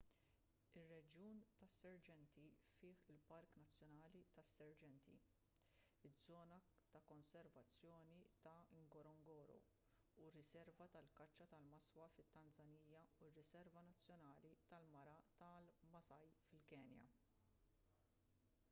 ir-reġjun 0.81 1.41
tas-serengeti 1.57 2.45
fih 2.77 3.01
il-park 3.15 3.51
nazzjonali 3.61 4.21
tas-serengeti 4.37 5.17
iż-żona 6.11 6.57
ta' 6.95 7.03
konservazzjoni 7.11 8.19
ta' 8.47 8.55
ngorongoro 8.79 9.59
u 10.23 10.25
r-riserva 10.31 10.89
tal-kaċċa 10.97 11.49
ta' 11.53 11.61
maswa 11.69 12.09
fit-tanżanija 12.17 13.05
u 13.21 13.29
r-riserva 13.31 13.85
nazzjonali 13.93 14.55
tal-mara 14.75 15.19
tal-maasai 15.43 16.23
fil-kenja 16.51 17.07